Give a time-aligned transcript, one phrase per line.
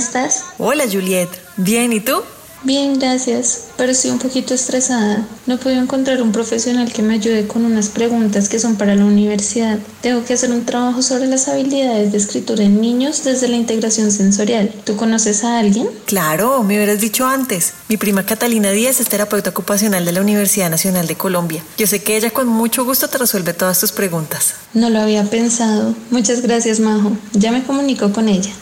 [0.00, 0.44] Estás?
[0.58, 2.22] Hola Juliet, bien, ¿y tú?
[2.62, 5.26] Bien, gracias, pero estoy un poquito estresada.
[5.46, 9.06] No podido encontrar un profesional que me ayude con unas preguntas que son para la
[9.06, 9.78] universidad.
[10.02, 14.12] Tengo que hacer un trabajo sobre las habilidades de escritura en niños desde la integración
[14.12, 14.70] sensorial.
[14.84, 15.88] ¿Tú conoces a alguien?
[16.04, 17.72] Claro, me hubieras dicho antes.
[17.88, 21.64] Mi prima Catalina Díaz es terapeuta ocupacional de la Universidad Nacional de Colombia.
[21.78, 24.52] Yo sé que ella con mucho gusto te resuelve todas tus preguntas.
[24.74, 25.94] No lo había pensado.
[26.10, 27.12] Muchas gracias, Majo.
[27.32, 28.52] Ya me comunico con ella.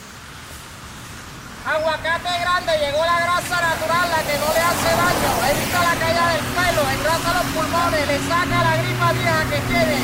[1.69, 5.31] Aguacate grande, llegó la grasa natural, la que no le hace daño.
[5.53, 9.99] Evita la caída del pelo, engrasa los pulmones, le saca la gripa vieja que tiene.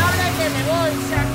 [0.00, 1.31] Hable que me voy, se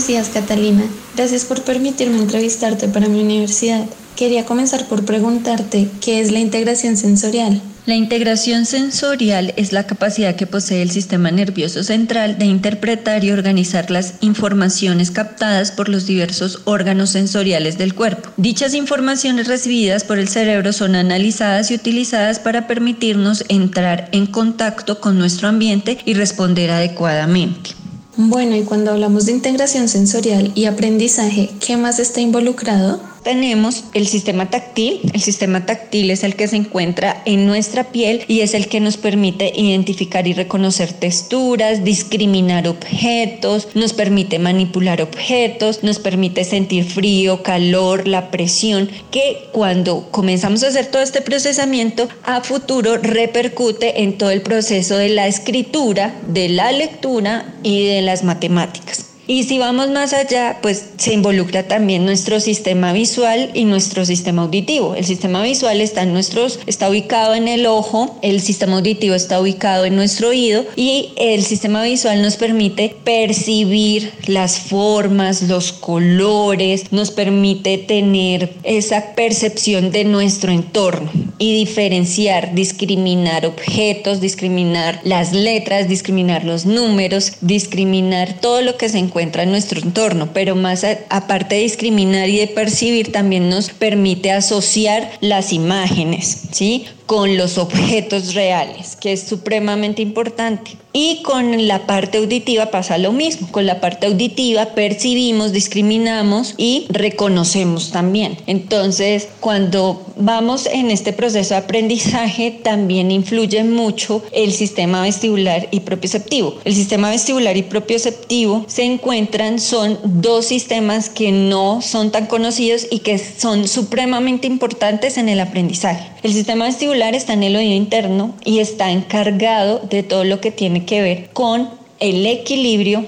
[0.00, 0.82] Buenos días, Catalina.
[1.14, 3.84] Gracias por permitirme entrevistarte para mi universidad.
[4.16, 7.60] Quería comenzar por preguntarte qué es la integración sensorial.
[7.84, 13.30] La integración sensorial es la capacidad que posee el sistema nervioso central de interpretar y
[13.30, 18.30] organizar las informaciones captadas por los diversos órganos sensoriales del cuerpo.
[18.38, 24.98] Dichas informaciones recibidas por el cerebro son analizadas y utilizadas para permitirnos entrar en contacto
[24.98, 27.79] con nuestro ambiente y responder adecuadamente.
[28.28, 33.00] Bueno, y cuando hablamos de integración sensorial y aprendizaje, ¿qué más está involucrado?
[33.22, 35.00] Tenemos el sistema táctil.
[35.12, 38.80] El sistema táctil es el que se encuentra en nuestra piel y es el que
[38.80, 46.84] nos permite identificar y reconocer texturas, discriminar objetos, nos permite manipular objetos, nos permite sentir
[46.84, 54.02] frío, calor, la presión, que cuando comenzamos a hacer todo este procesamiento, a futuro repercute
[54.02, 59.09] en todo el proceso de la escritura, de la lectura y de las matemáticas.
[59.30, 64.42] Y si vamos más allá, pues se involucra también nuestro sistema visual y nuestro sistema
[64.42, 64.96] auditivo.
[64.96, 69.40] El sistema visual está, en nuestros, está ubicado en el ojo, el sistema auditivo está
[69.40, 76.90] ubicado en nuestro oído y el sistema visual nos permite percibir las formas, los colores,
[76.90, 81.08] nos permite tener esa percepción de nuestro entorno
[81.38, 88.98] y diferenciar, discriminar objetos, discriminar las letras, discriminar los números, discriminar todo lo que se
[88.98, 94.32] encuentra en nuestro entorno, pero más aparte de discriminar y de percibir, también nos permite
[94.32, 96.86] asociar las imágenes, ¿sí?
[97.10, 100.76] Con los objetos reales, que es supremamente importante.
[100.92, 103.48] Y con la parte auditiva pasa lo mismo.
[103.50, 108.36] Con la parte auditiva percibimos, discriminamos y reconocemos también.
[108.46, 115.80] Entonces, cuando vamos en este proceso de aprendizaje, también influye mucho el sistema vestibular y
[115.80, 116.58] propioceptivo.
[116.64, 122.86] El sistema vestibular y propioceptivo se encuentran, son dos sistemas que no son tan conocidos
[122.90, 126.08] y que son supremamente importantes en el aprendizaje.
[126.22, 130.50] El sistema vestibular está en el oído interno y está encargado de todo lo que
[130.50, 133.04] tiene que ver con el equilibrio,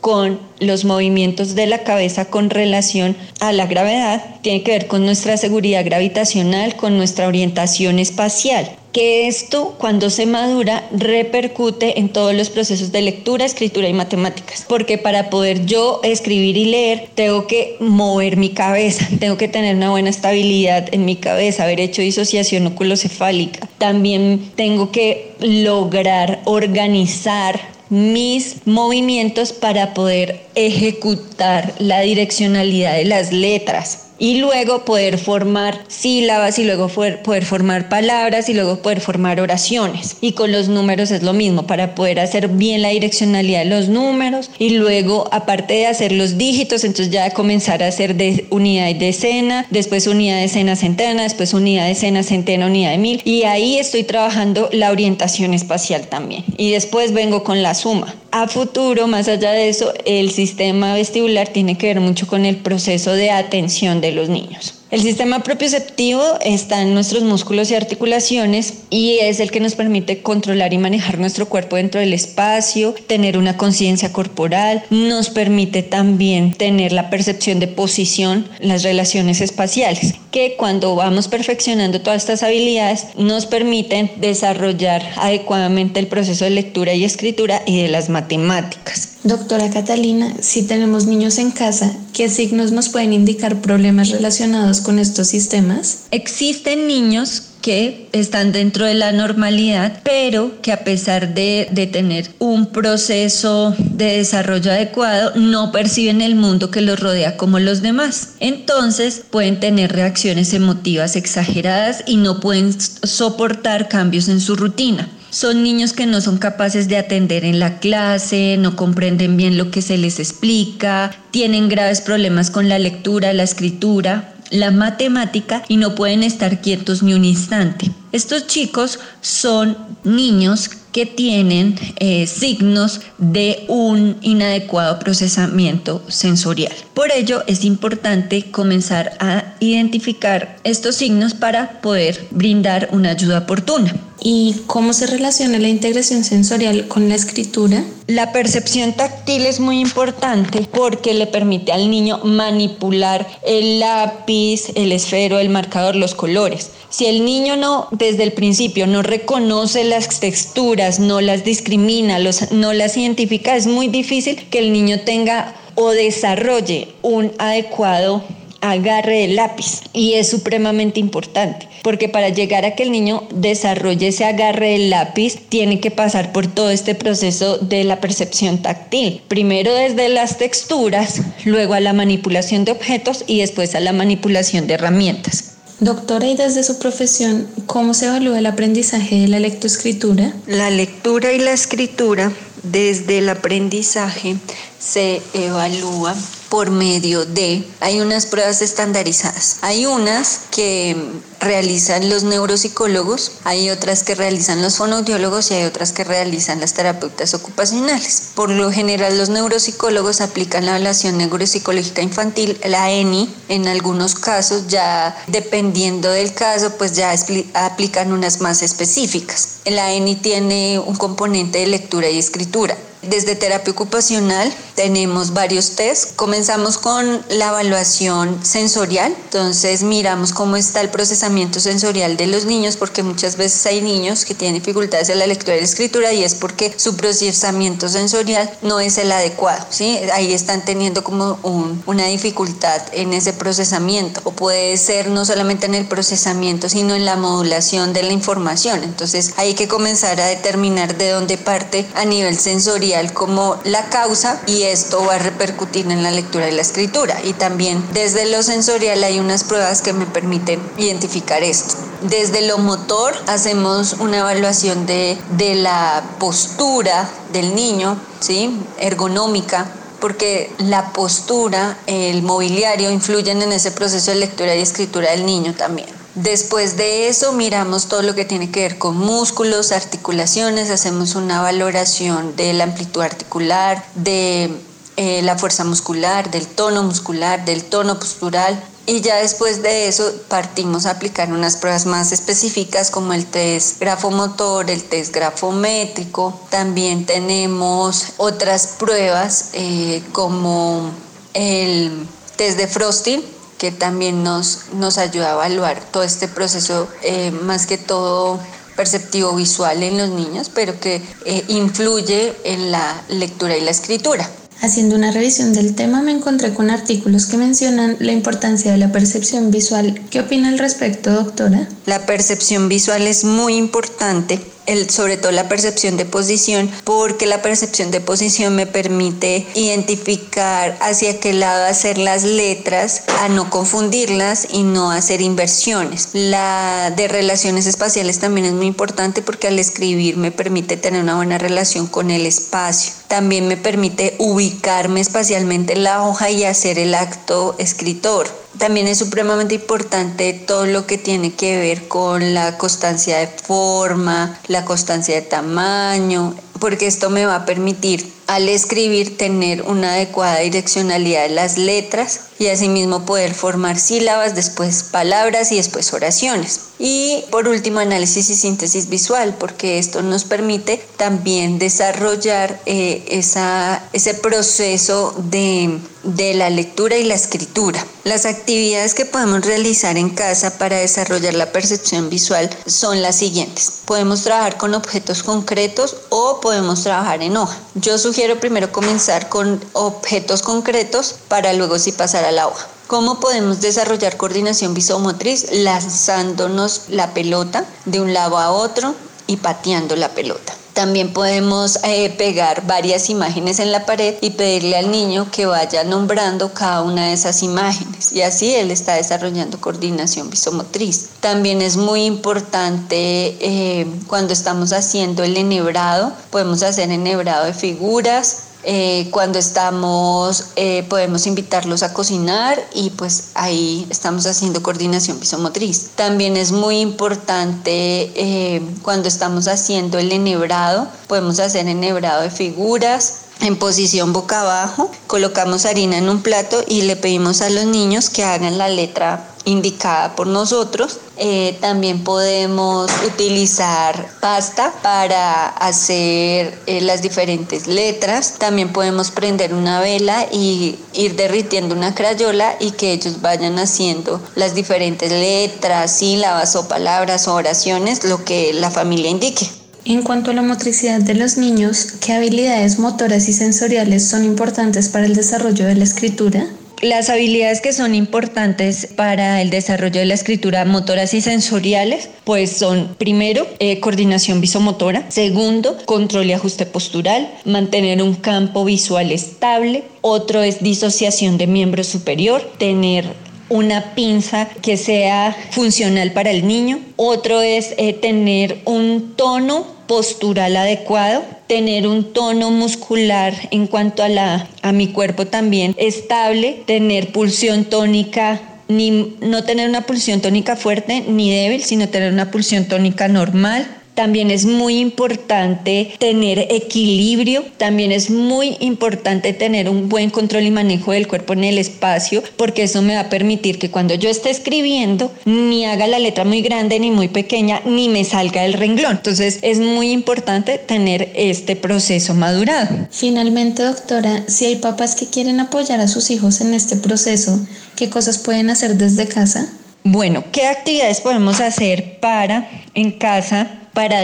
[0.00, 5.04] con los movimientos de la cabeza con relación a la gravedad, tiene que ver con
[5.04, 12.34] nuestra seguridad gravitacional, con nuestra orientación espacial que esto cuando se madura repercute en todos
[12.34, 17.46] los procesos de lectura, escritura y matemáticas, porque para poder yo escribir y leer tengo
[17.46, 22.00] que mover mi cabeza, tengo que tener una buena estabilidad en mi cabeza, haber hecho
[22.00, 27.60] disociación oculocefálica, también tengo que lograr organizar
[27.90, 34.05] mis movimientos para poder ejecutar la direccionalidad de las letras.
[34.18, 40.16] Y luego poder formar sílabas y luego poder formar palabras y luego poder formar oraciones.
[40.20, 43.88] Y con los números es lo mismo, para poder hacer bien la direccionalidad de los
[43.88, 48.88] números y luego aparte de hacer los dígitos, entonces ya comenzar a hacer de unidad
[48.88, 53.20] y decena, después unidad, decena, centena, después unidad, decena, centena, unidad de mil.
[53.24, 56.44] Y ahí estoy trabajando la orientación espacial también.
[56.56, 58.14] Y después vengo con la suma.
[58.32, 62.56] A futuro, más allá de eso, el sistema vestibular tiene que ver mucho con el
[62.56, 64.74] proceso de atención de los niños.
[64.88, 70.22] El sistema propioceptivo está en nuestros músculos y articulaciones y es el que nos permite
[70.22, 76.52] controlar y manejar nuestro cuerpo dentro del espacio, tener una conciencia corporal, nos permite también
[76.52, 83.06] tener la percepción de posición, las relaciones espaciales, que cuando vamos perfeccionando todas estas habilidades
[83.18, 89.16] nos permiten desarrollar adecuadamente el proceso de lectura y escritura y de las matemáticas.
[89.26, 94.98] Doctora Catalina, si tenemos niños en casa, ¿qué signos nos pueden indicar problemas relacionados con
[94.98, 96.06] estos sistemas?
[96.10, 102.30] Existen niños que están dentro de la normalidad, pero que a pesar de, de, tener
[102.38, 108.34] un proceso de desarrollo adecuado, no perciben el mundo que los rodea como los demás.
[108.38, 115.08] Entonces pueden tener reacciones emotivas exageradas y no pueden soportar cambios en su rutina.
[115.30, 119.70] Son niños que no son capaces de atender en la clase, no comprenden bien lo
[119.70, 125.76] que se les explica, tienen graves problemas con la lectura, la escritura, la matemática y
[125.76, 127.90] no pueden estar quietos ni un instante.
[128.12, 136.72] Estos chicos son niños que tienen eh, signos de un inadecuado procesamiento sensorial.
[136.94, 143.94] Por ello es importante comenzar a identificar estos signos para poder brindar una ayuda oportuna.
[144.22, 147.84] ¿Y cómo se relaciona la integración sensorial con la escritura?
[148.06, 154.92] La percepción táctil es muy importante porque le permite al niño manipular el lápiz, el
[154.92, 156.70] esfero, el marcador, los colores.
[156.88, 162.18] Si el niño no, desde el principio, no reconoce las texturas, no las discrimina,
[162.50, 168.24] no las identifica, es muy difícil que el niño tenga o desarrolle un adecuado
[168.60, 174.08] agarre del lápiz y es supremamente importante porque para llegar a que el niño desarrolle
[174.08, 179.20] ese agarre del lápiz tiene que pasar por todo este proceso de la percepción táctil
[179.28, 184.66] primero desde las texturas luego a la manipulación de objetos y después a la manipulación
[184.66, 190.32] de herramientas Doctora, y desde su profesión, ¿cómo se evalúa el aprendizaje de la lectoescritura?
[190.46, 192.32] La lectura y la escritura
[192.62, 194.36] desde el aprendizaje
[194.78, 196.14] se evalúa
[196.48, 199.58] por medio de, hay unas pruebas estandarizadas.
[199.60, 200.96] Hay unas que
[201.40, 206.74] realizan los neuropsicólogos, hay otras que realizan los fonoaudiólogos y hay otras que realizan las
[206.74, 208.30] terapeutas ocupacionales.
[208.34, 214.66] Por lo general los neuropsicólogos aplican la evaluación neuropsicológica infantil, la ENI, en algunos casos
[214.68, 217.14] ya dependiendo del caso pues ya
[217.54, 219.60] aplican unas más específicas.
[219.64, 222.76] La ENI tiene un componente de lectura y escritura.
[223.02, 226.16] Desde terapia ocupacional tenemos varios test.
[226.16, 231.25] Comenzamos con la evaluación sensorial, entonces miramos cómo está el procesamiento
[231.60, 235.56] sensorial de los niños porque muchas veces hay niños que tienen dificultades en la lectura
[235.56, 239.98] y la escritura y es porque su procesamiento sensorial no es el adecuado, ¿sí?
[240.12, 241.38] Ahí están teniendo como
[241.86, 247.04] una dificultad en ese procesamiento o puede ser no solamente en el procesamiento sino en
[247.04, 248.84] la modulación de la información.
[248.84, 254.40] Entonces hay que comenzar a determinar de dónde parte a nivel sensorial como la causa
[254.46, 257.20] y esto va a repercutir en la lectura y la escritura.
[257.24, 261.74] Y también desde lo sensorial hay unas pruebas que me permiten identificar esto.
[262.02, 268.60] Desde lo motor hacemos una evaluación de, de la postura del niño, ¿sí?
[268.78, 275.24] ergonómica, porque la postura, el mobiliario influyen en ese proceso de lectura y escritura del
[275.24, 275.88] niño también.
[276.14, 281.42] Después de eso miramos todo lo que tiene que ver con músculos, articulaciones, hacemos una
[281.42, 284.50] valoración de la amplitud articular, de
[284.96, 288.62] eh, la fuerza muscular, del tono muscular, del tono postural.
[288.88, 293.80] Y ya después de eso partimos a aplicar unas pruebas más específicas como el test
[293.80, 296.40] grafomotor, el test grafométrico.
[296.50, 300.92] También tenemos otras pruebas eh, como
[301.34, 303.24] el test de Frosting,
[303.58, 308.38] que también nos, nos ayuda a evaluar todo este proceso, eh, más que todo
[308.76, 314.30] perceptivo visual en los niños, pero que eh, influye en la lectura y la escritura.
[314.60, 318.90] Haciendo una revisión del tema me encontré con artículos que mencionan la importancia de la
[318.90, 320.00] percepción visual.
[320.10, 321.68] ¿Qué opina al respecto, doctora?
[321.84, 324.40] La percepción visual es muy importante
[324.88, 331.20] sobre todo la percepción de posición, porque la percepción de posición me permite identificar hacia
[331.20, 336.08] qué lado hacer las letras, a no confundirlas y no hacer inversiones.
[336.12, 341.16] La de relaciones espaciales también es muy importante porque al escribir me permite tener una
[341.16, 342.92] buena relación con el espacio.
[343.08, 348.28] También me permite ubicarme espacialmente en la hoja y hacer el acto escritor.
[348.58, 354.38] También es supremamente importante todo lo que tiene que ver con la constancia de forma,
[354.48, 360.40] la constancia de tamaño, porque esto me va a permitir al escribir tener una adecuada
[360.40, 366.60] direccionalidad de las letras y asimismo poder formar sílabas, después palabras y después oraciones.
[366.78, 373.82] Y por último, análisis y síntesis visual, porque esto nos permite también desarrollar eh, esa,
[373.94, 377.84] ese proceso de, de la lectura y la escritura.
[378.04, 383.80] Las actividades que podemos realizar en casa para desarrollar la percepción visual son las siguientes.
[383.86, 387.56] Podemos trabajar con objetos concretos o podemos trabajar en hoja.
[387.74, 392.64] Yo sugiero primero comenzar con objetos concretos para luego sí pasar al agua.
[392.86, 395.50] ¿Cómo podemos desarrollar coordinación visomotriz?
[395.50, 398.94] Lanzándonos la pelota de un lado a otro
[399.26, 400.55] y pateando la pelota.
[400.76, 405.84] También podemos eh, pegar varias imágenes en la pared y pedirle al niño que vaya
[405.84, 411.08] nombrando cada una de esas imágenes y así él está desarrollando coordinación visomotriz.
[411.20, 418.40] También es muy importante eh, cuando estamos haciendo el enhebrado, podemos hacer enhebrado de figuras,
[418.68, 425.90] eh, cuando estamos, eh, podemos invitarlos a cocinar y pues ahí estamos haciendo coordinación visomotriz.
[425.94, 433.25] También es muy importante eh, cuando estamos haciendo el enhebrado, podemos hacer enhebrado de figuras,
[433.40, 438.10] en posición boca abajo, colocamos harina en un plato y le pedimos a los niños
[438.10, 440.98] que hagan la letra indicada por nosotros.
[441.16, 448.34] Eh, también podemos utilizar pasta para hacer eh, las diferentes letras.
[448.38, 454.20] También podemos prender una vela y ir derritiendo una crayola y que ellos vayan haciendo
[454.34, 459.48] las diferentes letras, sílabas o palabras o oraciones, lo que la familia indique.
[459.88, 464.88] En cuanto a la motricidad de los niños, ¿qué habilidades motoras y sensoriales son importantes
[464.88, 466.44] para el desarrollo de la escritura?
[466.82, 472.50] Las habilidades que son importantes para el desarrollo de la escritura motoras y sensoriales, pues
[472.50, 479.84] son primero eh, coordinación visomotora, segundo control y ajuste postural, mantener un campo visual estable,
[480.00, 483.04] otro es disociación de miembro superior, tener
[483.48, 490.56] una pinza que sea funcional para el niño, otro es eh, tener un tono postural
[490.56, 497.12] adecuado, tener un tono muscular en cuanto a, la, a mi cuerpo también estable, tener
[497.12, 502.64] pulsión tónica ni no tener una pulsión tónica fuerte ni débil, sino tener una pulsión
[502.66, 503.66] tónica normal,
[503.96, 510.50] también es muy importante tener equilibrio, también es muy importante tener un buen control y
[510.50, 514.10] manejo del cuerpo en el espacio, porque eso me va a permitir que cuando yo
[514.10, 518.52] esté escribiendo, ni haga la letra muy grande ni muy pequeña, ni me salga del
[518.52, 518.92] renglón.
[518.92, 522.88] Entonces es muy importante tener este proceso madurado.
[522.90, 527.40] Finalmente, doctora, si hay papás que quieren apoyar a sus hijos en este proceso,
[527.76, 529.48] ¿qué cosas pueden hacer desde casa?
[529.88, 534.00] Bueno, ¿qué actividades podemos hacer para en casa para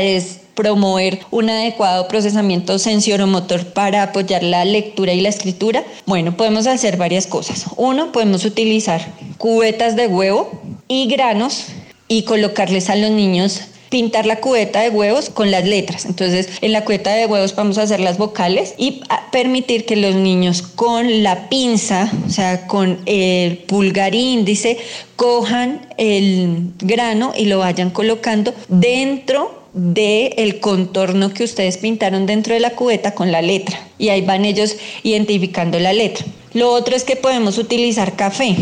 [0.54, 5.82] promover un adecuado procesamiento sensoromotor para apoyar la lectura y la escritura?
[6.06, 7.64] Bueno, podemos hacer varias cosas.
[7.76, 9.04] Uno, podemos utilizar
[9.38, 11.64] cubetas de huevo y granos
[12.06, 13.62] y colocarles a los niños
[13.92, 16.06] pintar la cubeta de huevos con las letras.
[16.06, 20.14] Entonces, en la cubeta de huevos vamos a hacer las vocales y permitir que los
[20.14, 24.78] niños con la pinza, o sea, con el pulgar índice,
[25.14, 32.54] cojan el grano y lo vayan colocando dentro de el contorno que ustedes pintaron dentro
[32.54, 36.24] de la cubeta con la letra y ahí van ellos identificando la letra.
[36.54, 38.56] Lo otro es que podemos utilizar café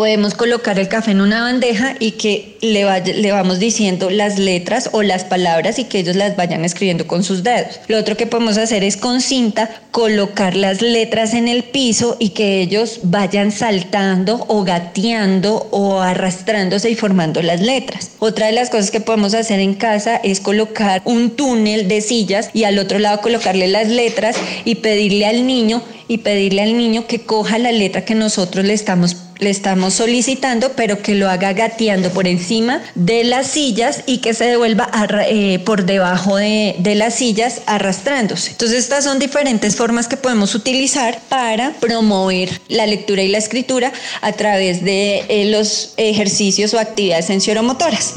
[0.00, 2.84] podemos colocar el café en una bandeja y que le,
[3.32, 7.42] vamos diciendo las letras o las palabras y que ellos las vayan escribiendo con sus
[7.42, 7.80] dedos.
[7.86, 12.30] Lo otro que podemos hacer es con cinta colocar las letras en el piso y
[12.30, 18.12] que ellos vayan saltando o gateando o arrastrándose y formando las letras.
[18.20, 22.48] Otra de las cosas que podemos hacer en casa es colocar un túnel de sillas
[22.54, 27.06] y al otro lado colocarle las letras y pedirle al niño y pedirle al niño
[27.06, 31.54] que coja la letra que nosotros le estamos le estamos solicitando, pero que lo haga
[31.54, 34.90] gateando por encima de las sillas y que se devuelva
[35.28, 38.50] eh, por debajo de, las sillas arrastrándose.
[38.50, 43.92] Entonces estas son diferentes formas que podemos utilizar para promover la lectura y la escritura
[44.20, 48.16] a través de eh, los ejercicios o actividades sensoromotoras.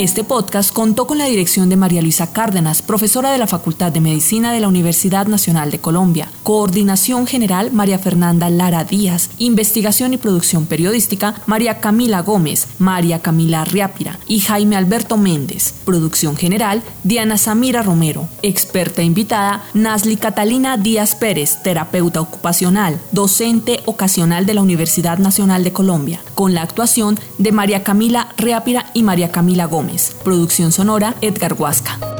[0.00, 4.00] Este podcast contó con la dirección de María Luisa Cárdenas, profesora de la Facultad de
[4.00, 6.32] Medicina de la Universidad Nacional de Colombia.
[6.42, 9.28] Coordinación General María Fernanda Lara Díaz.
[9.36, 15.74] Investigación y producción periodística María Camila Gómez, María Camila Riápira y Jaime Alberto Méndez.
[15.84, 18.26] Producción General Diana Samira Romero.
[18.40, 25.74] Experta invitada Nasli Catalina Díaz Pérez, terapeuta ocupacional, docente ocasional de la Universidad Nacional de
[25.74, 29.89] Colombia, con la actuación de María Camila Riápira y María Camila Gómez.
[30.22, 32.19] Producción sonora Edgar Huasca.